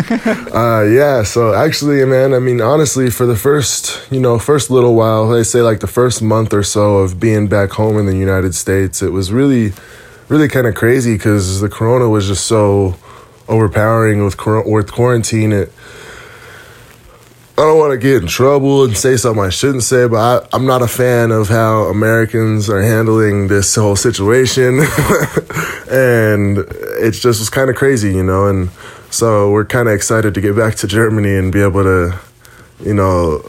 uh, 0.54 0.84
yeah, 0.84 1.24
so 1.24 1.54
actually, 1.54 2.04
man, 2.06 2.34
I 2.34 2.40
mean, 2.40 2.62
honestly, 2.62 3.10
for 3.10 3.26
the 3.26 3.36
first, 3.36 4.02
you 4.12 4.20
know, 4.20 4.38
first 4.38 4.70
little 4.70 4.94
while, 4.94 5.28
they 5.30 5.44
say 5.44 5.62
like 5.62 5.80
the 5.80 5.88
first 5.88 6.22
month 6.22 6.54
or 6.54 6.64
so 6.64 6.98
of 6.98 7.20
being 7.20 7.48
back 7.48 7.72
home 7.72 7.98
in 7.98 8.06
the 8.06 8.18
United 8.18 8.54
States, 8.54 9.02
it 9.02 9.12
was 9.12 9.32
really, 9.32 9.74
really 10.28 10.48
kind 10.48 10.68
of 10.68 10.76
crazy 10.76 11.16
because 11.16 11.62
the 11.62 11.70
corona 11.70 12.10
was 12.10 12.28
just 12.28 12.46
so 12.46 12.96
overpowering 13.48 14.24
with 14.24 14.38
with 14.66 14.92
quarantine. 14.92 15.52
It 15.52 15.72
I 17.58 17.64
don't 17.64 17.78
want 17.78 17.92
to 17.92 17.98
get 17.98 18.24
in 18.24 18.28
trouble 18.28 18.86
and 18.86 18.98
say 18.98 19.18
something 19.18 19.44
I 19.44 19.50
shouldn't 19.50 19.84
say, 19.84 20.08
but 20.08 20.48
I, 20.52 20.56
am 20.56 20.66
not 20.66 20.82
a 20.82 20.88
fan 20.88 21.32
of 21.32 21.50
how 21.50 21.84
Americans 21.84 22.70
are 22.70 22.82
handling 22.82 23.50
this 23.50 23.76
whole 23.76 23.96
situation. 23.96 24.80
and 25.92 26.60
it 26.60 27.12
just 27.12 27.52
kind 27.52 27.70
of 27.70 27.76
crazy, 27.76 28.14
you 28.14 28.24
know. 28.24 28.48
And 28.48 28.70
so 29.10 29.52
we're 29.52 29.66
kind 29.66 29.90
of 29.90 29.94
excited 29.94 30.34
to 30.34 30.42
get 30.42 30.56
back 30.56 30.76
to 30.76 30.88
Germany 30.88 31.36
and 31.36 31.52
be 31.52 31.62
able 31.62 31.84
to, 31.84 32.18
you 32.80 32.94
know, 32.94 33.44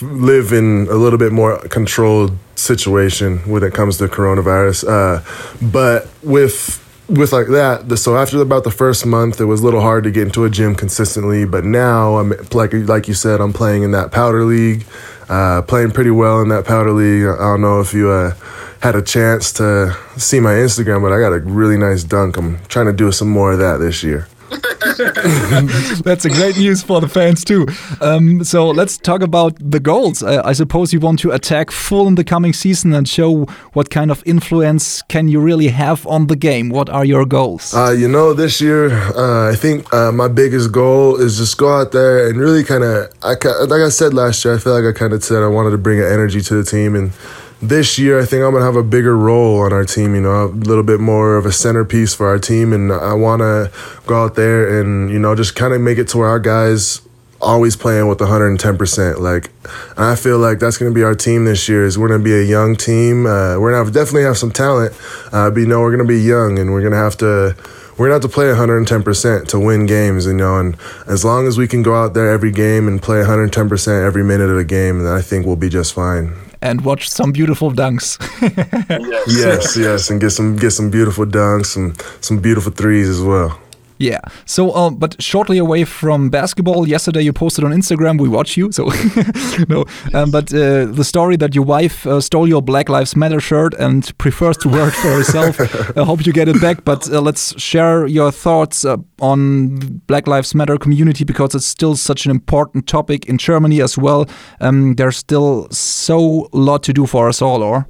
live 0.00 0.52
in 0.52 0.86
a 0.90 0.94
little 0.94 1.18
bit 1.18 1.32
more 1.32 1.58
controlled 1.68 2.36
situation 2.54 3.38
when 3.50 3.62
it 3.62 3.74
comes 3.74 3.98
to 3.98 4.06
coronavirus. 4.06 4.88
Uh, 4.88 5.58
but 5.72 6.08
with 6.22 6.86
with 7.10 7.32
like 7.32 7.48
that, 7.48 7.98
so 7.98 8.16
after 8.16 8.40
about 8.40 8.64
the 8.64 8.70
first 8.70 9.04
month, 9.04 9.40
it 9.40 9.44
was 9.44 9.60
a 9.60 9.64
little 9.64 9.80
hard 9.80 10.04
to 10.04 10.10
get 10.10 10.24
into 10.24 10.44
a 10.44 10.50
gym 10.50 10.74
consistently. 10.74 11.44
But 11.44 11.64
now, 11.64 12.16
I'm 12.16 12.32
like 12.52 12.72
like 12.72 13.08
you 13.08 13.14
said, 13.14 13.40
I'm 13.40 13.52
playing 13.52 13.82
in 13.82 13.90
that 13.90 14.12
powder 14.12 14.44
league, 14.44 14.86
uh, 15.28 15.62
playing 15.62 15.90
pretty 15.90 16.10
well 16.10 16.40
in 16.40 16.48
that 16.50 16.64
powder 16.64 16.92
league. 16.92 17.26
I 17.26 17.36
don't 17.36 17.60
know 17.60 17.80
if 17.80 17.92
you 17.92 18.10
uh, 18.10 18.34
had 18.80 18.94
a 18.94 19.02
chance 19.02 19.52
to 19.54 19.96
see 20.16 20.40
my 20.40 20.52
Instagram, 20.52 21.02
but 21.02 21.12
I 21.12 21.20
got 21.20 21.32
a 21.32 21.40
really 21.40 21.76
nice 21.76 22.04
dunk. 22.04 22.36
I'm 22.36 22.64
trying 22.66 22.86
to 22.86 22.92
do 22.92 23.10
some 23.12 23.28
more 23.28 23.52
of 23.52 23.58
that 23.58 23.78
this 23.78 24.02
year. 24.02 24.28
That's 26.02 26.24
a 26.24 26.30
great 26.30 26.56
news 26.56 26.82
for 26.82 27.00
the 27.00 27.08
fans 27.08 27.44
too. 27.44 27.66
Um, 28.00 28.42
so 28.44 28.68
let's 28.70 28.98
talk 28.98 29.22
about 29.22 29.54
the 29.58 29.80
goals. 29.80 30.22
I 30.22 30.52
suppose 30.52 30.92
you 30.92 31.00
want 31.00 31.20
to 31.20 31.30
attack 31.30 31.70
full 31.70 32.08
in 32.08 32.16
the 32.16 32.24
coming 32.24 32.52
season 32.52 32.92
and 32.92 33.08
show 33.08 33.44
what 33.72 33.90
kind 33.90 34.10
of 34.10 34.22
influence 34.26 35.02
can 35.02 35.28
you 35.28 35.40
really 35.40 35.68
have 35.68 36.06
on 36.06 36.26
the 36.26 36.36
game. 36.36 36.70
What 36.70 36.90
are 36.90 37.04
your 37.04 37.24
goals? 37.24 37.74
Uh, 37.74 37.90
you 37.90 38.08
know, 38.08 38.34
this 38.34 38.60
year 38.60 38.90
uh, 38.90 39.50
I 39.50 39.54
think 39.54 39.92
uh, 39.94 40.12
my 40.12 40.28
biggest 40.28 40.72
goal 40.72 41.16
is 41.16 41.38
just 41.38 41.56
go 41.58 41.72
out 41.72 41.92
there 41.92 42.28
and 42.28 42.38
really 42.38 42.64
kind 42.64 42.84
of, 42.84 43.08
like 43.22 43.46
I 43.46 43.88
said 43.88 44.14
last 44.14 44.44
year, 44.44 44.54
I 44.54 44.58
feel 44.58 44.72
like 44.72 44.84
I 44.84 44.98
kind 44.98 45.12
of 45.12 45.22
said 45.22 45.42
I 45.42 45.48
wanted 45.48 45.70
to 45.70 45.78
bring 45.78 46.00
an 46.00 46.06
energy 46.06 46.40
to 46.40 46.54
the 46.54 46.64
team 46.64 46.94
and 46.94 47.12
this 47.62 47.98
year, 47.98 48.18
I 48.20 48.24
think 48.24 48.42
I'm 48.42 48.52
gonna 48.52 48.64
have 48.64 48.76
a 48.76 48.82
bigger 48.82 49.16
role 49.16 49.60
on 49.60 49.72
our 49.72 49.84
team. 49.84 50.14
You 50.14 50.20
know, 50.22 50.44
a 50.44 50.46
little 50.46 50.82
bit 50.82 51.00
more 51.00 51.36
of 51.36 51.46
a 51.46 51.52
centerpiece 51.52 52.14
for 52.14 52.26
our 52.26 52.38
team, 52.38 52.72
and 52.72 52.92
I 52.92 53.14
want 53.14 53.40
to 53.40 53.70
go 54.06 54.24
out 54.24 54.34
there 54.34 54.80
and 54.80 55.10
you 55.10 55.18
know 55.18 55.34
just 55.34 55.54
kind 55.54 55.74
of 55.74 55.80
make 55.80 55.98
it 55.98 56.08
to 56.08 56.18
where 56.18 56.28
our 56.28 56.40
guys 56.40 57.02
always 57.42 57.74
playing 57.74 58.06
with 58.06 58.18
110%. 58.18 59.18
Like, 59.18 59.50
I 59.96 60.14
feel 60.14 60.38
like 60.38 60.58
that's 60.58 60.76
going 60.76 60.92
to 60.92 60.94
be 60.94 61.02
our 61.02 61.14
team 61.14 61.46
this 61.46 61.70
year. 61.70 61.84
Is 61.84 61.96
we're 61.96 62.08
going 62.08 62.20
to 62.20 62.24
be 62.24 62.34
a 62.34 62.42
young 62.42 62.76
team. 62.76 63.26
Uh, 63.26 63.58
we're 63.58 63.72
going 63.72 63.86
to 63.86 63.92
definitely 63.92 64.24
have 64.24 64.36
some 64.36 64.50
talent, 64.50 64.94
uh, 65.32 65.50
but 65.50 65.60
you 65.60 65.66
know 65.66 65.80
we're 65.80 65.94
going 65.94 66.06
to 66.06 66.12
be 66.12 66.20
young, 66.20 66.58
and 66.58 66.72
we're 66.72 66.82
going 66.82 66.92
to 66.92 66.98
have 66.98 67.16
to 67.18 67.56
we're 67.98 68.06
gonna 68.06 68.14
have 68.14 68.22
to 68.22 68.34
play 68.34 68.46
110% 68.46 69.48
to 69.48 69.60
win 69.60 69.84
games, 69.84 70.24
you 70.24 70.32
know. 70.32 70.58
And 70.58 70.74
as 71.06 71.22
long 71.22 71.46
as 71.46 71.58
we 71.58 71.68
can 71.68 71.82
go 71.82 71.94
out 71.94 72.14
there 72.14 72.30
every 72.30 72.50
game 72.50 72.88
and 72.88 73.02
play 73.02 73.18
110% 73.18 74.06
every 74.06 74.24
minute 74.24 74.48
of 74.48 74.56
the 74.56 74.64
game, 74.64 75.00
then 75.00 75.12
I 75.12 75.20
think 75.20 75.44
we'll 75.44 75.56
be 75.56 75.68
just 75.68 75.92
fine. 75.92 76.49
And 76.62 76.82
watch 76.82 77.08
some 77.08 77.32
beautiful 77.32 77.70
dunks. 77.70 78.18
yes, 79.26 79.76
yes, 79.76 80.10
and 80.10 80.20
get 80.20 80.30
some 80.30 80.56
get 80.56 80.72
some 80.72 80.90
beautiful 80.90 81.24
dunks, 81.24 81.66
some 81.66 81.94
some 82.20 82.38
beautiful 82.38 82.72
threes 82.72 83.08
as 83.08 83.22
well. 83.22 83.58
Yeah. 84.00 84.20
So, 84.46 84.70
uh, 84.70 84.88
but 84.88 85.20
shortly 85.22 85.58
away 85.58 85.84
from 85.84 86.30
basketball, 86.30 86.88
yesterday 86.88 87.20
you 87.20 87.34
posted 87.34 87.64
on 87.64 87.70
Instagram. 87.70 88.18
We 88.18 88.30
watch 88.30 88.56
you. 88.56 88.72
So, 88.72 88.84
no. 89.68 89.84
Um, 90.14 90.30
but 90.30 90.52
uh, 90.54 90.86
the 90.86 91.04
story 91.04 91.36
that 91.36 91.54
your 91.54 91.64
wife 91.64 92.06
uh, 92.06 92.22
stole 92.22 92.48
your 92.48 92.62
Black 92.62 92.88
Lives 92.88 93.14
Matter 93.14 93.40
shirt 93.40 93.74
and 93.74 94.16
prefers 94.16 94.56
to 94.58 94.70
wear 94.70 94.88
it 94.88 94.94
for 94.94 95.10
herself. 95.10 95.60
I 95.98 96.04
hope 96.04 96.24
you 96.24 96.32
get 96.32 96.48
it 96.48 96.58
back. 96.62 96.82
But 96.82 97.12
uh, 97.12 97.20
let's 97.20 97.60
share 97.60 98.06
your 98.06 98.32
thoughts 98.32 98.86
uh, 98.86 98.96
on 99.20 100.00
Black 100.06 100.26
Lives 100.26 100.54
Matter 100.54 100.78
community 100.78 101.24
because 101.24 101.54
it's 101.54 101.66
still 101.66 101.94
such 101.94 102.24
an 102.24 102.30
important 102.30 102.86
topic 102.86 103.26
in 103.26 103.36
Germany 103.36 103.82
as 103.82 103.98
well. 103.98 104.26
Um, 104.62 104.94
there's 104.94 105.18
still 105.18 105.68
so 105.70 106.48
lot 106.54 106.82
to 106.84 106.94
do 106.94 107.04
for 107.04 107.28
us 107.28 107.42
all, 107.42 107.62
or. 107.62 107.86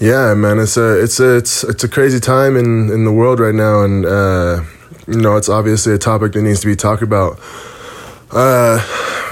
Yeah, 0.00 0.32
man, 0.32 0.58
it's 0.58 0.78
a 0.78 1.02
it's 1.02 1.20
a 1.20 1.36
it's 1.36 1.64
it's 1.64 1.84
a 1.84 1.88
crazy 1.88 2.18
time 2.18 2.56
in 2.56 2.90
in 2.90 3.04
the 3.04 3.12
world 3.12 3.38
right 3.38 3.54
now, 3.54 3.82
and 3.82 4.04
uh, 4.06 4.62
you 5.06 5.20
know, 5.20 5.36
it's 5.36 5.48
obviously 5.48 5.94
a 5.94 5.98
topic 5.98 6.32
that 6.32 6.42
needs 6.42 6.60
to 6.60 6.66
be 6.66 6.76
talked 6.76 7.02
about. 7.02 7.38
Uh, 8.30 8.80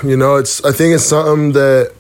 you 0.05 0.17
know, 0.17 0.37
it's 0.37 0.65
I 0.65 0.73
think 0.73 0.95
it's 0.95 1.05
something 1.05 1.53
that 1.53 1.93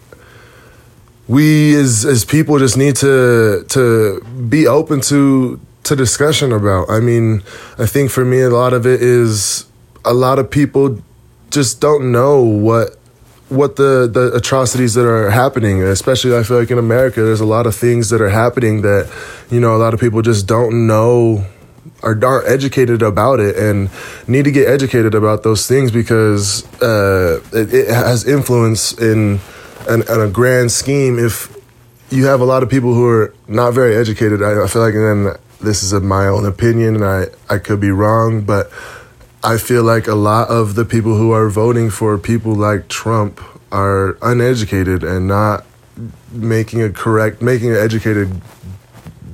we 1.28 1.74
as 1.76 2.04
as 2.04 2.24
people 2.24 2.58
just 2.58 2.76
need 2.76 2.96
to 2.96 3.64
to 3.68 4.20
be 4.48 4.66
open 4.66 5.00
to 5.02 5.60
to 5.84 5.96
discussion 5.96 6.52
about. 6.52 6.90
I 6.90 7.00
mean, 7.00 7.42
I 7.78 7.86
think 7.86 8.10
for 8.10 8.24
me 8.24 8.40
a 8.42 8.50
lot 8.50 8.72
of 8.72 8.86
it 8.86 9.02
is 9.02 9.66
a 10.04 10.14
lot 10.14 10.38
of 10.38 10.50
people 10.50 11.00
just 11.50 11.80
don't 11.80 12.12
know 12.12 12.40
what 12.42 12.98
what 13.48 13.76
the 13.76 14.08
the 14.10 14.34
atrocities 14.34 14.94
that 14.94 15.06
are 15.06 15.28
happening 15.28 15.82
especially 15.82 16.34
i 16.34 16.42
feel 16.42 16.58
like 16.58 16.70
in 16.70 16.78
america 16.78 17.20
there's 17.20 17.42
a 17.42 17.44
lot 17.44 17.66
of 17.66 17.76
things 17.76 18.08
that 18.08 18.18
are 18.22 18.30
happening 18.30 18.80
that 18.80 19.12
you 19.50 19.60
know 19.60 19.76
a 19.76 19.80
lot 19.84 19.92
of 19.92 20.00
people 20.00 20.22
just 20.22 20.46
don't 20.46 20.86
know 20.86 21.44
are 22.02 22.18
aren't 22.24 22.48
educated 22.48 23.02
about 23.02 23.40
it 23.40 23.56
and 23.56 23.90
need 24.26 24.44
to 24.44 24.50
get 24.50 24.68
educated 24.68 25.14
about 25.14 25.42
those 25.42 25.66
things 25.66 25.90
because 25.90 26.64
uh, 26.82 27.40
it, 27.52 27.72
it, 27.72 27.88
has 27.88 28.26
influence 28.26 28.92
in, 28.98 29.38
in, 29.88 30.02
in 30.02 30.20
a 30.20 30.28
grand 30.28 30.72
scheme. 30.72 31.18
If 31.18 31.56
you 32.10 32.26
have 32.26 32.40
a 32.40 32.44
lot 32.44 32.62
of 32.62 32.70
people 32.70 32.94
who 32.94 33.06
are 33.06 33.34
not 33.48 33.72
very 33.72 33.96
educated, 33.96 34.42
I, 34.42 34.64
I 34.64 34.66
feel 34.66 34.82
like, 34.82 34.94
and 34.94 35.26
then 35.26 35.36
this 35.60 35.82
is 35.82 35.92
a, 35.92 36.00
my 36.00 36.26
own 36.26 36.44
opinion, 36.44 36.96
and 36.96 37.04
I, 37.04 37.26
I 37.48 37.58
could 37.58 37.80
be 37.80 37.90
wrong, 37.90 38.42
but 38.42 38.70
I 39.44 39.56
feel 39.58 39.82
like 39.82 40.06
a 40.06 40.14
lot 40.14 40.48
of 40.48 40.74
the 40.74 40.84
people 40.84 41.16
who 41.16 41.32
are 41.32 41.48
voting 41.48 41.90
for 41.90 42.18
people 42.18 42.54
like 42.54 42.88
Trump 42.88 43.40
are 43.70 44.18
uneducated 44.22 45.02
and 45.02 45.26
not 45.26 45.64
making 46.30 46.82
a 46.82 46.90
correct, 46.90 47.42
making 47.42 47.70
an 47.70 47.76
educated 47.76 48.40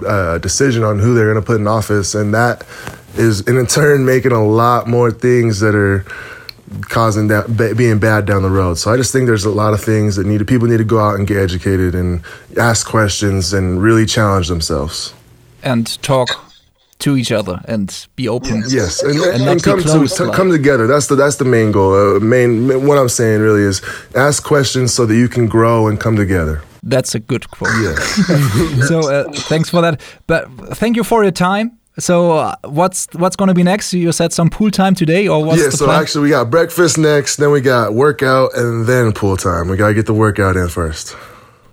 uh, 0.07 0.39
decision 0.39 0.83
on 0.83 0.99
who 0.99 1.15
they're 1.15 1.33
going 1.33 1.43
to 1.43 1.47
put 1.47 1.61
in 1.61 1.67
office, 1.67 2.15
and 2.15 2.35
that 2.35 2.67
is 3.17 3.41
in 3.43 3.65
turn 3.67 4.05
making 4.05 4.33
a 4.33 4.45
lot 4.45 4.87
more 4.87 5.11
things 5.11 5.61
that 5.61 5.75
are 5.75 6.05
causing 6.83 7.29
that 7.29 7.75
being 7.77 7.99
bad 7.99 8.27
down 8.27 8.43
the 8.43 8.51
road. 8.51 8.79
So 8.79 8.93
I 8.93 8.97
just 8.97 9.13
think 9.13 9.27
there's 9.27 9.45
a 9.45 9.51
lot 9.51 9.75
of 9.75 9.81
things 9.81 10.17
that 10.17 10.27
need 10.27 10.47
people 10.47 10.69
need 10.69 10.79
to 10.79 10.85
go 10.85 11.01
out 11.01 11.15
and 11.15 11.27
get 11.27 11.39
educated 11.39 11.95
and 11.95 12.23
ask 12.59 12.87
questions 12.87 13.53
and 13.53 13.83
really 13.83 14.07
challenge 14.07 14.49
themselves 14.49 15.15
and 15.63 16.01
talk 16.03 16.29
to 17.01 17.17
each 17.17 17.31
other 17.33 17.61
and 17.67 18.07
be 18.17 18.29
open. 18.29 18.65
Yes, 18.69 19.03
and, 19.03 19.19
and, 19.19 19.49
and 19.49 19.63
come 19.63 19.81
to, 19.83 20.07
to 20.07 20.33
come 20.33 20.51
together. 20.51 20.87
That's 20.87 21.07
the 21.07 21.15
that's 21.15 21.37
the 21.37 21.45
main 21.45 21.73
goal. 21.73 22.17
Uh, 22.17 22.21
main 22.21 22.87
what 22.87 22.99
I'm 22.99 23.09
saying 23.09 23.41
really 23.41 23.63
is 23.63 23.83
ask 24.15 24.45
questions 24.45 24.93
so 24.93 25.07
that 25.07 25.17
you 25.17 25.29
can 25.29 25.47
grow 25.47 25.89
and 25.89 25.99
come 25.99 26.17
together. 26.17 26.63
That's 26.89 27.15
a 27.15 27.21
good 27.21 27.51
quote. 27.51 27.71
Yeah. 27.83 27.95
so 28.89 29.11
uh, 29.11 29.31
thanks 29.33 29.69
for 29.71 29.81
that. 29.83 30.01
But 30.27 30.49
thank 30.77 30.97
you 30.97 31.05
for 31.05 31.23
your 31.23 31.33
time. 31.33 31.79
So 31.99 32.33
uh, 32.33 32.55
what's 32.65 33.09
what's 33.15 33.35
going 33.35 33.49
to 33.49 33.55
be 33.55 33.65
next? 33.65 33.93
You 33.93 34.13
said 34.13 34.33
some 34.33 34.51
pool 34.51 34.71
time 34.71 34.95
today, 34.95 35.27
or 35.27 35.45
what's 35.45 35.63
yeah? 35.63 35.71
so 35.71 35.87
plan? 35.87 36.01
actually, 36.01 36.25
we 36.25 36.31
got 36.31 36.49
breakfast 36.51 36.97
next, 36.97 37.37
then 37.37 37.51
we 37.51 37.61
got 37.61 37.93
workout, 37.93 38.57
and 38.57 38.87
then 38.87 39.13
pool 39.13 39.37
time. 39.37 39.69
We 39.69 39.77
gotta 39.77 39.95
get 39.95 40.07
the 40.07 40.15
workout 40.15 40.57
in 40.57 40.69
first. 40.69 41.17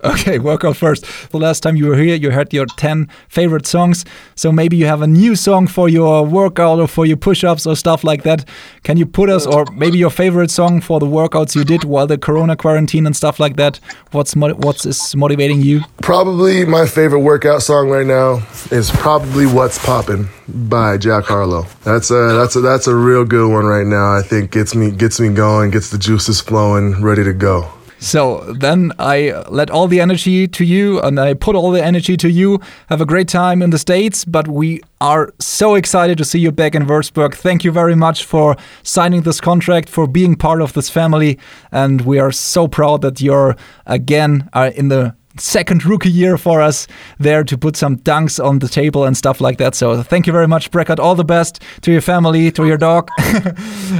Okay, 0.05 0.37
workout 0.37 0.77
first. 0.77 1.05
The 1.31 1.39
last 1.39 1.61
time 1.61 1.75
you 1.75 1.87
were 1.87 1.95
here, 1.97 2.15
you 2.15 2.29
heard 2.29 2.53
your 2.53 2.67
10 2.77 3.09
favorite 3.27 3.65
songs. 3.65 4.05
So 4.35 4.51
maybe 4.51 4.77
you 4.77 4.85
have 4.85 5.01
a 5.01 5.07
new 5.07 5.35
song 5.35 5.65
for 5.65 5.89
your 5.89 6.23
workout 6.23 6.79
or 6.79 6.87
for 6.87 7.05
your 7.05 7.17
push 7.17 7.43
ups 7.43 7.65
or 7.65 7.75
stuff 7.75 8.03
like 8.03 8.23
that. 8.23 8.47
Can 8.83 8.97
you 8.97 9.05
put 9.07 9.29
us, 9.29 9.47
or 9.47 9.65
maybe 9.73 9.97
your 9.97 10.11
favorite 10.11 10.51
song 10.51 10.79
for 10.79 10.99
the 10.99 11.07
workouts 11.07 11.55
you 11.55 11.63
did 11.63 11.83
while 11.85 12.05
the 12.05 12.17
corona 12.17 12.55
quarantine 12.55 13.05
and 13.07 13.15
stuff 13.15 13.39
like 13.39 13.55
that? 13.55 13.79
What's, 14.11 14.35
what's 14.35 14.85
is 14.85 15.15
motivating 15.15 15.61
you? 15.61 15.81
Probably 16.01 16.65
my 16.65 16.85
favorite 16.85 17.21
workout 17.21 17.63
song 17.63 17.89
right 17.89 18.05
now 18.05 18.45
is 18.71 18.91
probably 18.91 19.47
What's 19.47 19.83
Poppin' 19.83 20.27
by 20.47 20.97
Jack 20.97 21.25
Harlow. 21.25 21.65
That's 21.83 22.11
a, 22.11 22.33
that's 22.33 22.55
a, 22.55 22.61
that's 22.61 22.87
a 22.87 22.95
real 22.95 23.25
good 23.25 23.51
one 23.51 23.65
right 23.65 23.87
now. 23.87 24.15
I 24.15 24.21
think 24.21 24.51
gets 24.51 24.75
me, 24.75 24.91
gets 24.91 25.19
me 25.19 25.29
going, 25.33 25.71
gets 25.71 25.89
the 25.89 25.97
juices 25.97 26.41
flowing, 26.41 27.01
ready 27.01 27.23
to 27.23 27.33
go. 27.33 27.71
So 28.05 28.41
then 28.53 28.91
I 28.99 29.33
let 29.49 29.71
all 29.71 29.87
the 29.87 29.99
energy 29.99 30.47
to 30.47 30.63
you 30.63 31.01
and 31.01 31.19
I 31.19 31.33
put 31.33 31.55
all 31.55 31.71
the 31.71 31.83
energy 31.83 32.15
to 32.17 32.29
you. 32.29 32.59
Have 32.87 33.01
a 33.01 33.05
great 33.05 33.27
time 33.27 33.63
in 33.63 33.71
the 33.71 33.79
States, 33.79 34.23
but 34.23 34.47
we 34.47 34.81
are 35.01 35.33
so 35.39 35.73
excited 35.73 36.15
to 36.19 36.23
see 36.23 36.37
you 36.37 36.51
back 36.51 36.75
in 36.75 36.85
Würzburg. 36.85 37.33
Thank 37.33 37.63
you 37.63 37.71
very 37.71 37.95
much 37.95 38.23
for 38.23 38.57
signing 38.83 39.23
this 39.23 39.41
contract, 39.41 39.89
for 39.89 40.05
being 40.05 40.35
part 40.35 40.61
of 40.61 40.73
this 40.73 40.87
family. 40.87 41.39
And 41.71 42.01
we 42.01 42.19
are 42.19 42.31
so 42.31 42.67
proud 42.67 43.01
that 43.01 43.21
you're 43.21 43.55
again 43.87 44.49
are 44.53 44.67
in 44.67 44.89
the 44.89 45.15
second 45.37 45.85
rookie 45.85 46.11
year 46.11 46.37
for 46.37 46.61
us 46.61 46.87
there 47.19 47.43
to 47.43 47.57
put 47.57 47.75
some 47.75 47.97
dunks 47.97 48.43
on 48.43 48.59
the 48.59 48.67
table 48.67 49.03
and 49.05 49.17
stuff 49.17 49.41
like 49.41 49.57
that. 49.57 49.75
So 49.75 50.03
thank 50.03 50.27
you 50.27 50.33
very 50.33 50.47
much, 50.47 50.71
Brekkott. 50.71 50.99
All 50.99 51.15
the 51.15 51.23
best 51.23 51.61
to 51.81 51.91
your 51.91 52.01
family, 52.01 52.51
to 52.51 52.65
your 52.65 52.77
dog, 52.77 53.09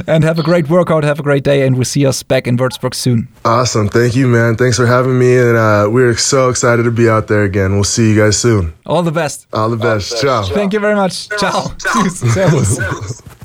and 0.06 0.24
have 0.24 0.38
a 0.38 0.42
great 0.42 0.68
workout. 0.68 1.04
Have 1.04 1.20
a 1.20 1.22
great 1.22 1.44
day, 1.44 1.66
and 1.66 1.76
we'll 1.76 1.84
see 1.84 2.06
us 2.06 2.22
back 2.22 2.46
in 2.46 2.56
Würzburg 2.56 2.94
soon. 2.94 3.28
Awesome. 3.44 3.88
Thank 3.88 4.16
you, 4.16 4.28
man. 4.28 4.56
Thanks 4.56 4.76
for 4.76 4.86
having 4.86 5.18
me, 5.18 5.38
and 5.38 5.56
uh, 5.56 5.88
we're 5.90 6.16
so 6.16 6.48
excited 6.48 6.84
to 6.84 6.90
be 6.90 7.08
out 7.08 7.28
there 7.28 7.44
again. 7.44 7.74
We'll 7.74 7.84
see 7.84 8.10
you 8.10 8.16
guys 8.16 8.38
soon. 8.38 8.72
All 8.86 9.02
the 9.02 9.12
best. 9.12 9.46
All 9.52 9.68
the 9.70 9.76
best. 9.76 9.86
All 9.86 9.90
the 9.90 9.96
best. 9.98 10.22
Ciao. 10.22 10.42
Thank 10.54 10.72
you 10.72 10.80
very 10.80 10.94
much. 10.94 11.28
Ciao. 11.28 11.72
Ciao. 11.78 12.08
Servus. 12.08 13.22